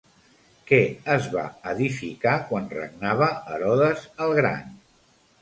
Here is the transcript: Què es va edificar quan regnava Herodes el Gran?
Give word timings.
Què 0.69 0.77
es 1.15 1.27
va 1.33 1.43
edificar 1.73 2.33
quan 2.47 2.67
regnava 2.73 3.29
Herodes 3.59 4.09
el 4.27 4.35
Gran? 4.43 4.75